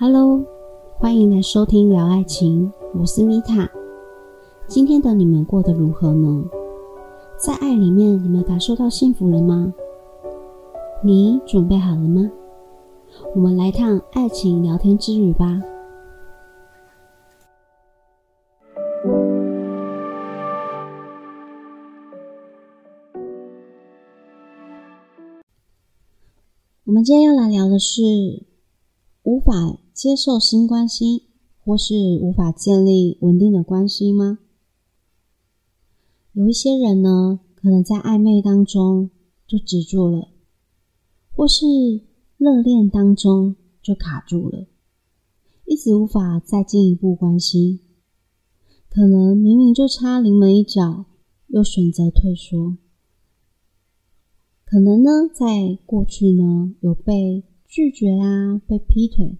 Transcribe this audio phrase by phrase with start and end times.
[0.00, 0.46] Hello，
[0.94, 3.68] 欢迎来收听聊爱情，我是米塔。
[4.68, 6.44] 今天的你们过得如何呢？
[7.36, 9.74] 在爱里面，你们感受到幸福了吗？
[11.02, 12.30] 你准备好了吗？
[13.34, 15.60] 我们来趟爱情聊天之旅吧。
[26.84, 28.00] 我们今天要来聊的是
[29.24, 29.52] 无法
[29.98, 31.24] 接受新关系，
[31.64, 34.38] 或是无法建立稳定的关系吗？
[36.30, 39.10] 有一些人呢，可能在暧昧当中
[39.44, 40.28] 就止住了，
[41.34, 41.66] 或是
[42.36, 44.68] 热恋当中就卡住了，
[45.64, 47.80] 一直无法再进一步关系。
[48.88, 51.06] 可能明明就差临门一脚，
[51.48, 52.76] 又选择退缩。
[54.64, 59.36] 可能呢，在过去呢，有被拒绝啊，被劈腿，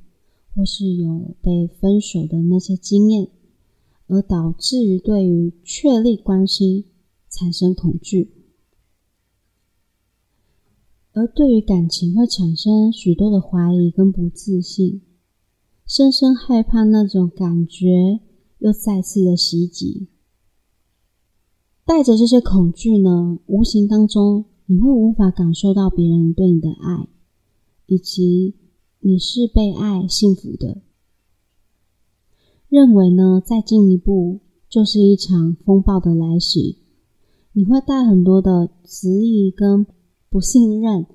[0.58, 3.28] 或是有被分手的那些经验，
[4.08, 6.86] 而导致于对于确立关系
[7.30, 8.32] 产生恐惧，
[11.12, 15.00] 而对于感情会产生许多的怀疑跟不自信，
[15.86, 18.18] 深深害怕那种感觉
[18.58, 20.08] 又再次的袭击，
[21.84, 24.46] 带着这些恐惧呢，无形当中。
[24.70, 27.08] 你会无法感受到别人对你的爱，
[27.86, 28.54] 以及
[29.00, 30.82] 你是被爱、幸福的。
[32.68, 36.78] 认为呢，再进一步就是一场风暴的来袭。
[37.52, 39.86] 你会带很多的质疑跟
[40.28, 41.06] 不信任，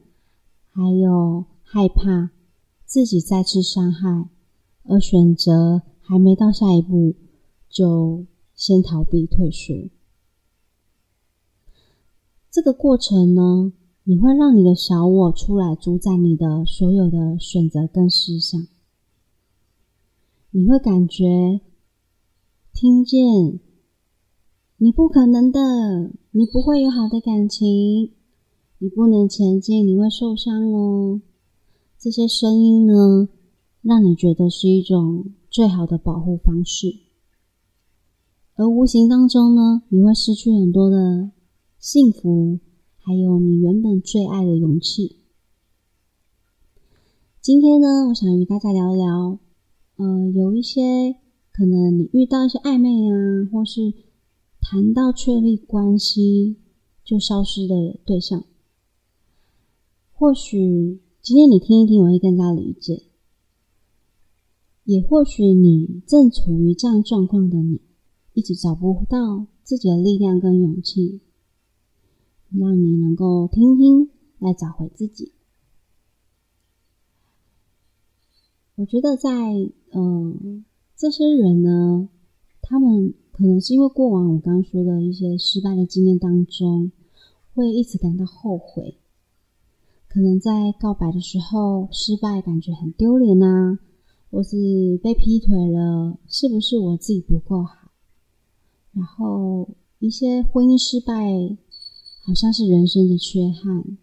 [0.72, 2.31] 还有害怕
[2.86, 4.30] 自己再次伤害，
[4.84, 7.16] 而选择还没到下一步
[7.70, 9.89] 就先逃避退缩。
[12.50, 13.73] 这个过程呢，
[14.06, 18.68] 你会让你的小我出来主宰你的所有的选择跟思想。
[20.52, 21.62] 你会感觉
[22.73, 23.60] 听见
[24.78, 28.11] 你不可能的，你不会有好的感情，
[28.80, 31.22] 你不能前进，你会受伤哦。
[31.98, 33.30] 这些声音呢，
[33.82, 36.94] 让你觉得是一种最好的保护方式，
[38.56, 41.32] 而无形当中呢，你会失去很多的。
[41.80, 42.60] 幸福，
[43.05, 45.17] 还有你原本最爱的勇气。
[47.41, 49.39] 今天呢，我想与大家聊聊，
[49.97, 51.17] 呃，有一些
[51.52, 53.93] 可能你遇到一些暧昧啊，或是
[54.61, 56.55] 谈到确立关系
[57.03, 58.45] 就消失的对象。
[60.14, 63.03] 或许今天你听一听，我会更加理解。
[64.85, 67.81] 也或许你正处于这样状况的你，
[68.33, 71.20] 一直找不到自己的力量跟勇气。
[72.59, 75.31] 让你能够听听，来找回自己。
[78.75, 79.30] 我觉得在
[79.91, 80.64] 嗯，
[80.95, 82.09] 这些人呢，
[82.61, 86.91] 他们可能是因为过往我刚刚说的一些失败的经验当中，
[87.53, 88.97] 会一直感到后悔。
[90.08, 93.80] 可能在告白的时候失败，感觉很丢脸呐，
[94.30, 97.89] 或是被劈腿了，是不是我自己不够好？
[98.91, 101.58] 然后一些婚姻失败。
[102.26, 103.98] 好像是人生的缺憾，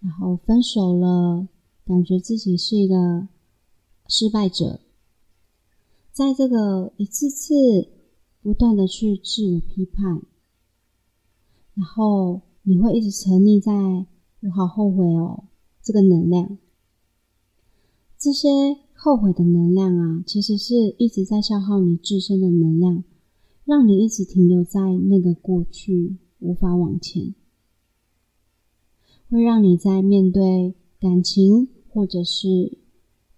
[0.00, 1.46] 然后分手了，
[1.84, 3.28] 感觉自己是一个
[4.08, 4.80] 失败者，
[6.10, 7.54] 在这个一次次
[8.40, 10.22] 不断的去自我批判，
[11.74, 14.06] 然后你会一直沉溺在
[14.40, 15.44] “我好后悔哦”
[15.84, 16.56] 这个能量，
[18.18, 18.48] 这些
[18.94, 23.04] 后悔的能量啊，其实是一直在消耗你自身的能量，
[23.66, 24.80] 让你一直停留在
[25.10, 26.16] 那个过去。
[26.42, 27.34] 无法往前，
[29.30, 32.78] 会让你在面对感情或者是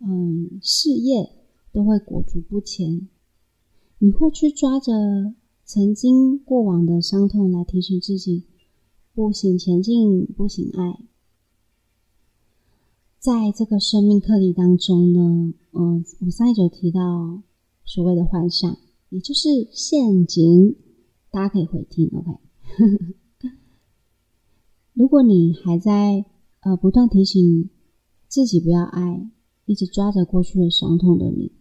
[0.00, 1.31] 嗯事业
[1.70, 3.09] 都会裹足不前。
[3.98, 5.34] 你会去抓着
[5.65, 8.44] 曾经过往的伤痛来提醒自己，
[9.15, 11.00] 不行前进，不行爱。
[13.19, 17.42] 在这个生命课题当中呢，嗯，我上一集有提到
[17.84, 18.77] 所谓的幻象，
[19.09, 20.77] 也就是陷阱，
[21.30, 22.39] 大家可以回听，OK。
[24.92, 26.24] 如果你还在
[26.60, 27.71] 呃不断提醒
[28.28, 29.28] 自己不要爱，
[29.66, 31.53] 一直抓着过去的伤痛的你，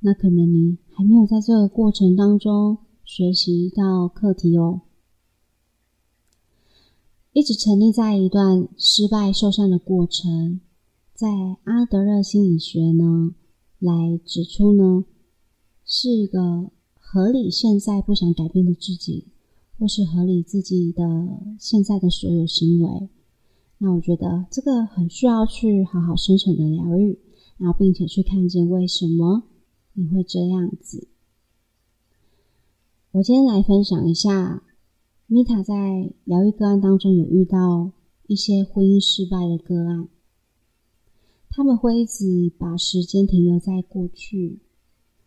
[0.00, 4.82] 那可能你还没有在这个过程当中学习到课题哦。
[7.32, 10.60] 一直沉溺在一段失败受伤的过程，
[11.14, 11.28] 在
[11.64, 13.34] 阿德勒心理学呢
[13.78, 15.04] 来指出呢，
[15.84, 19.28] 是一个合理现在不想改变的自己。
[19.80, 21.02] 或是合理自己的
[21.58, 23.08] 现在的所有行为，
[23.78, 27.18] 那我觉得这个很需要去好好深层的疗愈，
[27.56, 29.44] 然后并且去看见为什么
[29.94, 31.08] 你会这样子。
[33.12, 34.62] 我今天来分享一下，
[35.26, 37.92] 米塔在疗愈个案当中有遇到
[38.26, 40.10] 一些婚姻失败的个案，
[41.48, 44.60] 他们会一直把时间停留在过去，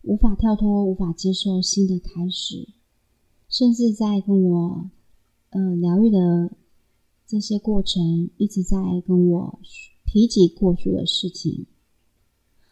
[0.04, 2.70] 无法跳脱，无法接受新的开始，
[3.54, 4.90] 甚至在跟我
[5.52, 6.52] 呃疗愈的
[7.28, 9.60] 这些过程，一直在跟我
[10.08, 11.68] 提及过去的事情，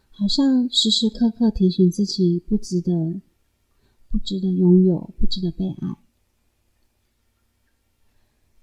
[0.10, 3.22] 好像时时刻刻提醒自己不值得。
[4.10, 5.98] 不值得拥有，不值得被爱。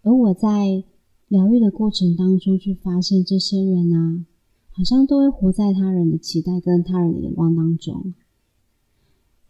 [0.03, 0.85] 而我在
[1.26, 4.26] 疗愈的过程当中，去发现这些人啊，
[4.69, 8.12] 好像都会活在他人的期待跟他人的眼光当中，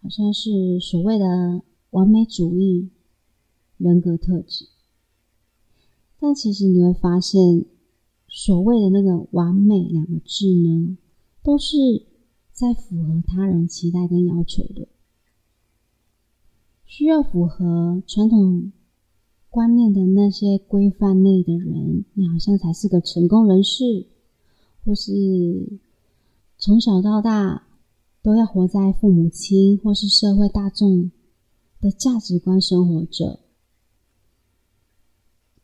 [0.00, 2.90] 好像是所谓的完美主义
[3.76, 4.68] 人格特质。
[6.20, 7.64] 但其实你会发现，
[8.26, 10.98] 所谓的那个“完美”两个字呢，
[11.42, 12.06] 都是
[12.52, 14.88] 在符合他人期待跟要求的。
[16.84, 18.72] 需要符合传统
[19.50, 24.06] 观念的那些规范内的人，你好像才是个成功人士，
[24.84, 25.78] 或是
[26.58, 27.68] 从小到大
[28.22, 31.12] 都要活在父母亲或是社会大众
[31.80, 33.40] 的价值观生活着，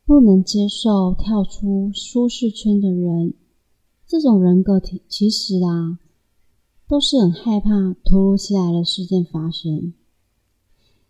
[0.05, 3.33] 不能接受跳出舒适圈的人，
[4.05, 5.99] 这种人格体其实啊，
[6.87, 9.93] 都是很害怕突如其来的事件发生。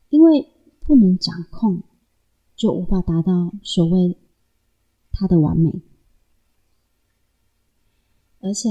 [0.10, 0.48] 因为
[0.80, 1.84] 不能掌控，
[2.56, 4.18] 就无法达到所谓
[5.12, 5.82] 他的完美。
[8.40, 8.70] 而且，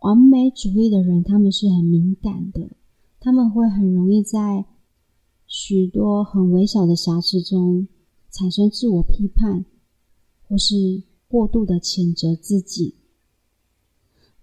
[0.00, 2.76] 完美主义的人，他们是很敏感的，
[3.20, 4.66] 他们会很容易在
[5.48, 7.88] 许多很微小的瑕疵中
[8.30, 9.64] 产生自我批判，
[10.46, 12.94] 或是过度的谴责自己。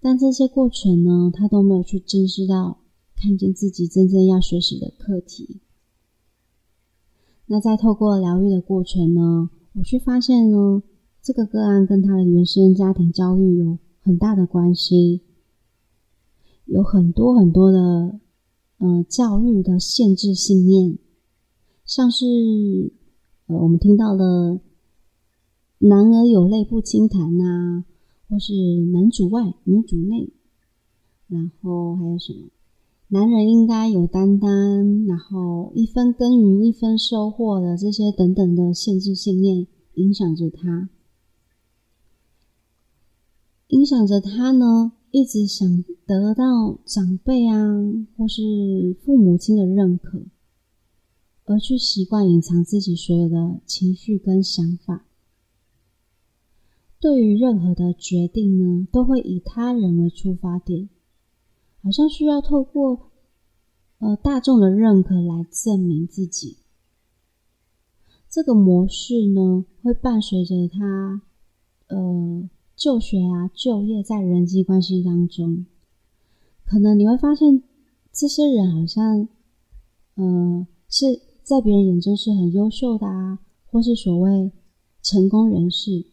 [0.02, 2.80] 但这些过程呢，他都没有去正视到，
[3.16, 5.62] 看见自己真正要学习的课题。
[7.46, 10.82] 那在透过疗愈的过程呢，我去发现呢，
[11.22, 15.22] 这个个案跟他的原生家庭教育有很大的关系，
[16.66, 18.20] 有很多很多的，
[18.78, 20.98] 呃，教育的限制信念，
[21.86, 22.92] 像是
[23.48, 24.60] 呃，我们听到的
[25.80, 27.86] “男儿有泪不轻弹”呐，
[28.28, 28.54] 或是
[28.92, 30.34] “男主外女主内”，
[31.28, 32.50] 然后还有什么？
[33.08, 40.90] 男人应该有担当，然后一分耕耘一分收获的这些等等的限制信念影响着他，
[43.68, 47.58] 影响着他呢，一直想得到长辈啊
[48.18, 48.42] 或是
[49.06, 50.26] 父母亲的认可，
[51.46, 55.06] 而去习惯隐藏自己所有的情绪跟想法。
[57.00, 60.90] 对于任何的决定呢，都会以他人为出发点。
[61.82, 63.12] 好像需要透过
[64.00, 66.58] 呃大众的认可来证明自己，
[68.30, 71.22] 这个模式呢会伴随着他
[71.88, 75.66] 呃就学啊、就业，在人际关系当中，
[76.66, 77.64] 可能你会发现
[78.12, 79.28] 这些人好像
[80.16, 84.52] 呃是在别人眼中是很优秀的啊，或是所谓
[85.02, 86.06] 成功人士。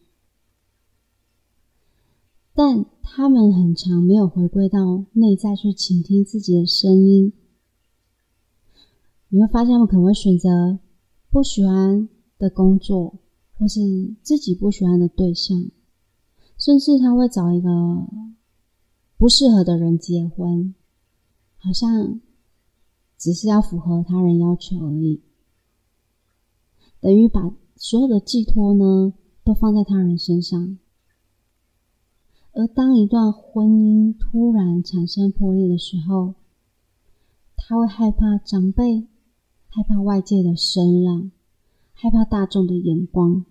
[2.55, 7.33] 但他们很长没有回归到内在去倾听自己的声音，
[9.29, 10.79] 你会发现他们可能会选择
[11.29, 12.07] 不喜欢
[12.37, 13.19] 的工作，
[13.57, 13.81] 或是
[14.21, 15.65] 自己不喜欢的对象，
[16.63, 18.07] 甚至他会找一个
[19.17, 20.73] 不适合的人结婚，
[21.57, 22.21] 好像
[23.17, 25.21] 只是要符合他人要求而已，
[27.01, 30.77] 等于把所有的寄托呢都放在他人身上。
[32.53, 36.35] 而当一段婚姻突然产生破裂的时候，
[37.57, 39.05] 他会害怕长辈，
[39.67, 41.29] 害怕外界的声浪，
[41.91, 43.43] 害怕大众的眼光，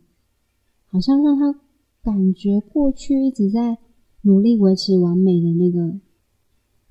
[0.87, 1.61] 好像让他
[2.03, 3.79] 感觉过去一直在
[4.23, 6.01] 努力维持完美的那个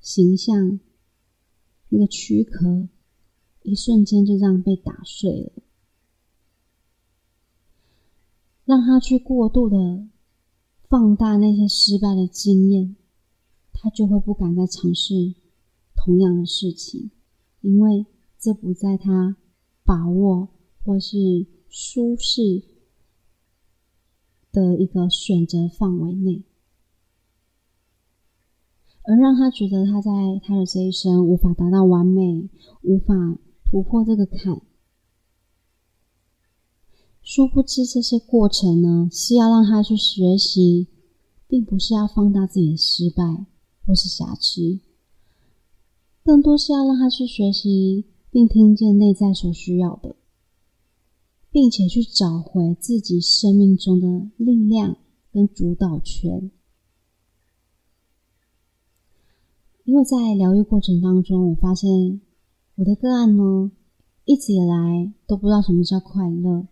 [0.00, 0.80] 形象，
[1.88, 2.88] 那个躯壳，
[3.62, 5.52] 一瞬间就这样被打碎了，
[8.64, 10.08] 让他去过度的。
[10.88, 12.96] 放大那些失败的经验，
[13.72, 15.34] 他就会不敢再尝试
[15.96, 17.10] 同样的事情，
[17.62, 18.04] 因为
[18.38, 19.38] 这不在他
[19.84, 20.50] 把握
[20.84, 22.62] 或是舒适
[24.52, 26.42] 的一个选择范围内，
[29.02, 30.10] 而让他觉得他在
[30.44, 32.48] 他的这一生无法达到完美，
[32.82, 33.14] 无法
[33.64, 34.60] 突破这个坎。
[37.22, 40.88] 殊不知，这些过程呢，是要让他去学习，
[41.46, 43.46] 并不是要放大自己的失败，
[43.86, 44.80] 或是瑕疵，
[46.24, 50.16] 更多是要让他去学习并听见内在所需要的，
[51.52, 54.96] 并且去找回自己生命中的力量
[55.30, 56.50] 跟主导权。
[59.84, 62.20] 因为在疗愈过程当中，我发现
[62.76, 63.70] 我的个案呢，
[64.24, 66.66] 一直以来都不知道什么叫快乐，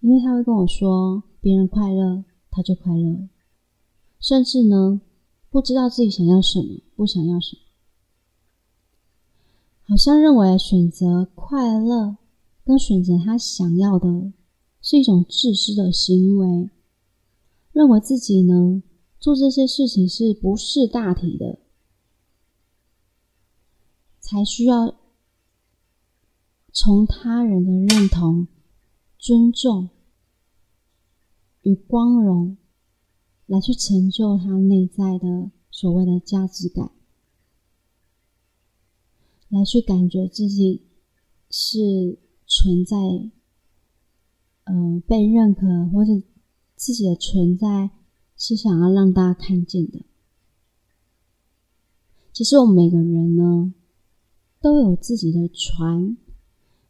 [0.00, 3.28] 因为他会跟我说，别人快乐他就快乐，
[4.20, 5.00] 甚至呢，
[5.50, 7.62] 不知道自己想要什么，不想要什么，
[9.88, 12.18] 好像认为选择快乐
[12.66, 14.32] 跟选择他想要的
[14.82, 16.68] 是一种自私的行为，
[17.70, 18.82] 认为自己呢
[19.20, 21.60] 做这些事情是不是大体的。
[24.18, 24.96] 才需要
[26.72, 28.48] 从他人的认同、
[29.16, 29.88] 尊重
[31.62, 32.56] 与光荣
[33.46, 36.90] 来去成就他内在的所谓的价值感，
[39.48, 40.88] 来去感觉自己
[41.48, 42.96] 是存在，
[44.64, 46.12] 嗯，被认可，或者
[46.74, 47.90] 自己的存在
[48.36, 50.00] 是想要让大家看见的。
[52.32, 53.74] 其实我们每个人呢。
[54.58, 56.16] 都有自己的船，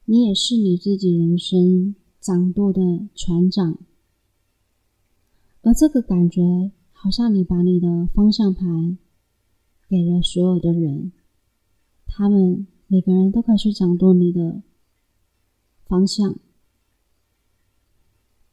[0.06, 2.80] 你也是你自己人生掌舵的
[3.14, 3.76] 船长。
[5.60, 8.96] 而这个感觉，好像你把你的方向盘
[9.90, 11.12] 给了所有的人，
[12.06, 14.62] 他们每个人都可以去掌舵你的
[15.86, 16.38] 方向，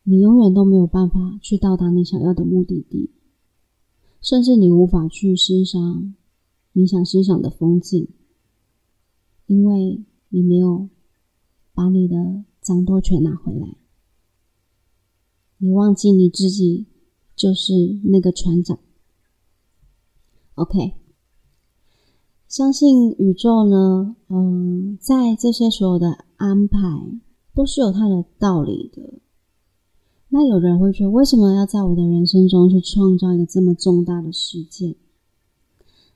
[0.03, 3.11] 你永远都没有办法去到达你想要的目的地，
[4.21, 6.15] 甚至你无法去欣赏
[6.73, 8.07] 你想欣赏的风景。
[9.45, 10.89] 因为你没有
[11.73, 13.77] 把你的掌舵权拿回来，
[15.57, 16.85] 你忘记你自己
[17.35, 18.79] 就是那个船长。
[20.55, 20.95] OK，
[22.53, 26.77] 相信宇宙呢，嗯，在这些所有的安排
[27.55, 29.01] 都是有它的道理的。
[30.29, 34.93] 那有人会说，为什么要在我的人生中去创造一个这么重大的事件？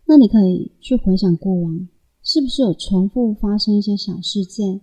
[0.05, 1.87] 那你可以去回想过往。
[2.21, 4.81] 是不是有重复发生一些小事件，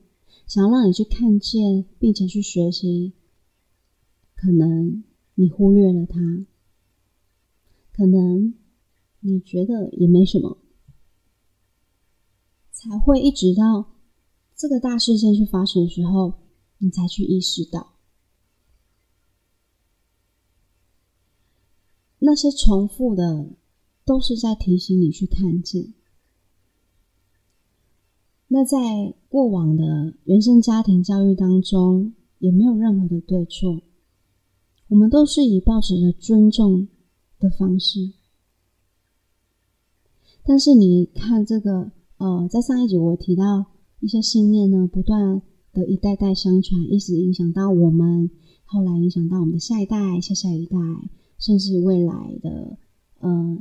[0.49, 3.12] 想要让你去看见，并且去学习？
[4.34, 5.04] 可能
[5.37, 6.18] 你忽略了它，
[7.96, 8.54] 可能
[9.20, 10.58] 你觉得也没什么，
[12.85, 13.93] 才会一直到
[14.55, 16.35] 这个大事件去发生的时候，
[16.76, 17.95] 你才去意识到
[22.19, 23.55] 那些重复的，
[24.05, 25.95] 都是在提醒你去看见。
[28.49, 33.81] 那在过往的原生家庭教育当中，也没有任何的对错，
[34.88, 36.87] 我们都是以保持着尊重
[37.38, 38.12] 的方式。
[40.45, 43.66] 但是你看这个，呃，在上一集我提到
[44.00, 45.42] 一些信念呢，不断
[45.73, 48.30] 的一代代相传，一直影响到我们，
[48.64, 50.78] 后来影响到我们的下一代、下下一代，
[51.38, 52.78] 甚至未来的，
[53.21, 53.59] 呃。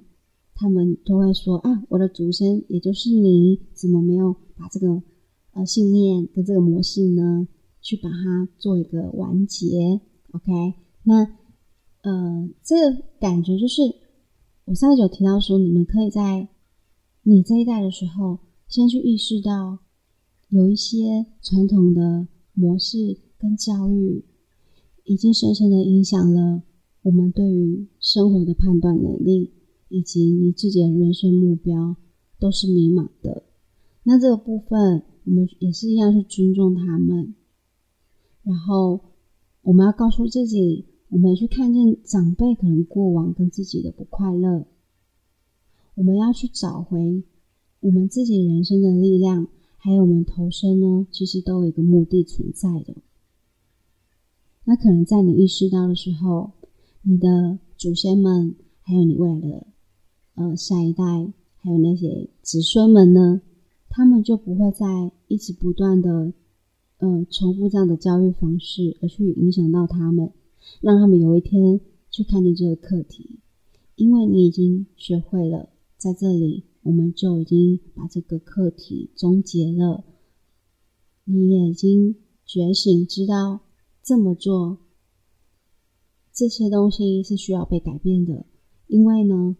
[0.56, 5.02] 他们都会说：“啊，我的祖先，也就是你，怎么没有把这个
[5.54, 7.48] 呃信念跟这个模式呢，
[7.82, 10.00] 去把它做一个完结
[10.32, 11.24] ？”OK，那
[12.04, 13.82] 呃，这个感觉就是，
[14.66, 16.48] 我上次有提到说，你们可以在
[17.24, 19.80] 你这一代的时候，先去意识到
[20.50, 24.24] 有一些传统的模式跟教育，
[25.06, 26.64] 已经深深的影响了
[27.02, 29.54] 我们对于生活的判断能力。
[29.90, 31.96] 以及你自己的人生目标
[32.40, 33.44] 都是迷茫的，
[34.02, 37.36] 那这个部分我们也是一样去尊重他们。
[38.42, 39.00] 然后
[39.62, 44.66] 我们要告诉自己，我们去看见长辈可能过往跟自己的不快乐，
[45.96, 47.24] 我们要去找回
[47.80, 49.48] 我们自己人生的力量，
[49.78, 52.96] 还有我们投身呢，其实都有一个目的存在的。
[54.66, 56.52] 那可能在你意识到的时候，
[57.02, 59.68] 你的祖先们，还有你未来的。
[60.36, 61.04] 呃，下一代
[61.58, 63.42] 还有那些子孙们呢，
[63.90, 66.34] 他们就不会再一直不断的，
[66.98, 70.32] 呃，重复这样的教育方式，而去影响到他们，
[70.82, 73.40] 让他们有一天去看见这个课题，
[73.96, 75.70] 因为你已经学会了，
[76.04, 80.04] 在这里我们就已经把这个课题终结了，
[81.24, 83.62] 你也已经觉醒，知道
[84.04, 84.80] 这么做，
[86.34, 88.46] 这些东西是需要被改变的，
[88.88, 89.56] 因为呢。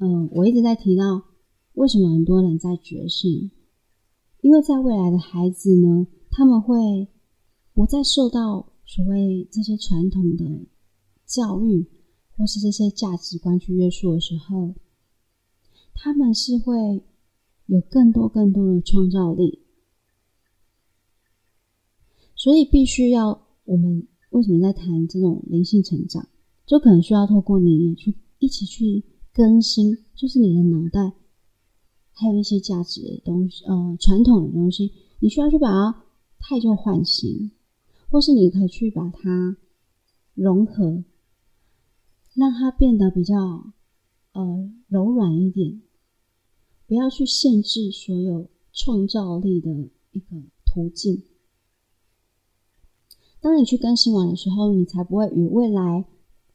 [0.00, 1.24] 嗯，我一直在提到，
[1.72, 3.50] 为什么很多人在觉醒？
[4.42, 7.08] 因为在未来的孩子呢，他们会
[7.74, 10.44] 不再受到所谓这些传统的
[11.26, 11.84] 教育
[12.36, 14.72] 或是这些价值观去约束的时候，
[16.00, 17.02] 他们是会
[17.66, 19.64] 有更多更多的创造力。
[22.36, 26.28] 所以必须要我们为什么在谈这种灵性成长，
[26.64, 29.02] 就可能需要透过你也去一起去
[29.32, 31.14] 更新，就是你的脑袋
[32.12, 36.04] 还有一些价值的东西，呃，传统的东西，你需要去把它
[36.38, 37.50] 太旧换新，
[38.08, 39.56] 或是你可以去把它
[40.34, 41.02] 融合，
[42.34, 43.34] 让它变得比较
[44.32, 45.82] 呃柔软一点，
[46.88, 49.70] 不要去限制所有创造力的
[50.12, 51.22] 一个途径。
[53.40, 56.06] 当你去更新完的时候，你才不会与未来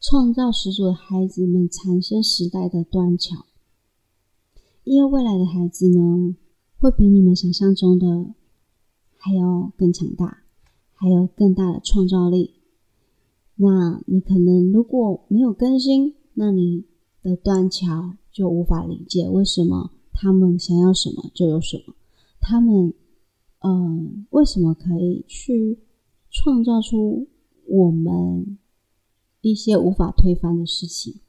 [0.02, 3.46] 创造始祖的孩子们产生时代的断桥。
[4.84, 6.36] 因为未来的孩子呢，
[6.80, 8.34] 会比你们想象中的
[9.16, 10.44] 还要更强大，
[10.94, 12.56] 还有更大的创造力。
[13.56, 16.86] 那你可能如果没有更新，那你
[17.22, 21.96] 的断桥就无法理解为什么他们想要什么就有什么，
[22.40, 22.94] 他们
[23.60, 25.80] 嗯，为什么可以去。
[26.36, 27.28] 创造出
[27.68, 28.58] 我们
[29.42, 31.22] 一些无法推翻的事情。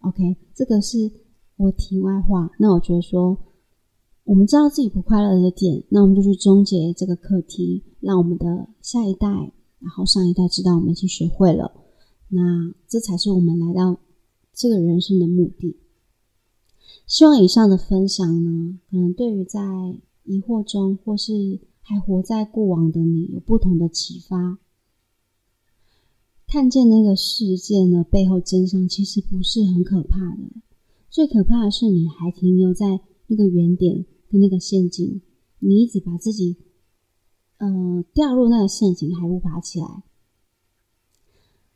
[0.00, 1.12] OK，这个是
[1.58, 2.50] 我题外话。
[2.58, 3.36] 那我觉得说，
[4.24, 9.28] 我们知道自己不快乐的点，那我们就去终结这个课题，让我们的下一代，
[9.78, 11.70] 然后上一代知道我们已经学会了。
[12.28, 14.00] 那这才是我们来到
[14.54, 15.76] 这个人生的目的。
[17.08, 19.60] 希望以上的分享呢，可能对于在
[20.22, 21.58] 疑惑中或是。
[21.90, 24.58] 还活在过往的你，有不同的启发。
[26.46, 30.50] 看见那个事件的背后真相，其实不是很可怕的。
[31.08, 35.22] 最可怕的是，你还停留在那个原点跟那个陷阱，
[35.60, 36.58] 你一直把自己，
[37.56, 40.02] 呃，掉入那个陷阱，还不爬起来。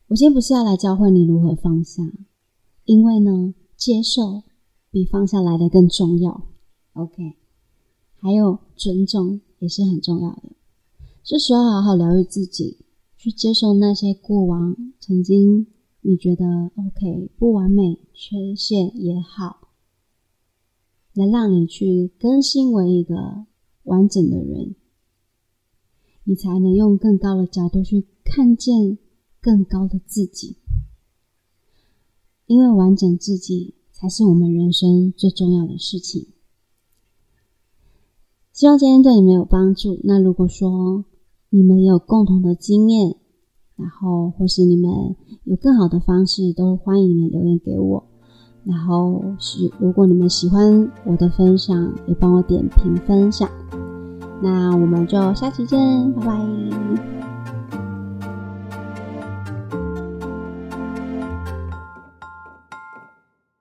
[0.09, 2.03] 我今天不是要来教会你如何放下，
[2.85, 4.43] 因为呢，接受
[4.93, 6.47] 比放下来的更重要。
[6.93, 7.35] OK，
[8.15, 9.41] 还有尊重。
[9.59, 10.57] 也是很重要的，
[11.23, 12.79] 是需要好好疗愈自己，
[13.17, 15.69] 去接受那些过往曾经
[16.01, 19.69] 你觉得 OK 不完美、缺陷也好，
[21.15, 23.47] 来让你去更新为一个
[23.85, 24.75] 完整的人，
[26.25, 28.99] 你才能用更高的角度去看见
[29.41, 30.57] 更高的自己，
[32.47, 36.27] 因为完整自己才是我们人生最重要的事情。
[38.53, 40.01] 希望今天对你们有帮助。
[40.03, 41.05] 那如果说
[41.51, 43.15] 你们有共同的经验，
[43.77, 48.09] 然后或是你们有更好的方式，都欢迎你们留言给我。
[48.65, 53.49] 然后是如果你们喜欢我的分享，也帮我点评分享。
[54.43, 57.22] 那我们就下期见，拜拜。